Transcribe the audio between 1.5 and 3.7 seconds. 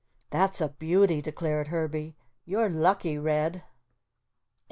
Herbie, "You're lucky, Red."